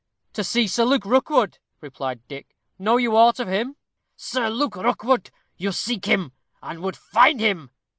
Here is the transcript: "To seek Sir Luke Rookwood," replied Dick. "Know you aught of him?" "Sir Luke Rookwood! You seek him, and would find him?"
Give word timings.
"To 0.33 0.43
seek 0.43 0.67
Sir 0.71 0.83
Luke 0.83 1.05
Rookwood," 1.05 1.59
replied 1.79 2.27
Dick. 2.27 2.55
"Know 2.79 2.97
you 2.97 3.15
aught 3.15 3.39
of 3.39 3.47
him?" 3.47 3.75
"Sir 4.15 4.49
Luke 4.49 4.75
Rookwood! 4.77 5.29
You 5.57 5.71
seek 5.71 6.05
him, 6.05 6.31
and 6.59 6.79
would 6.81 6.97
find 6.97 7.39
him?" 7.39 7.69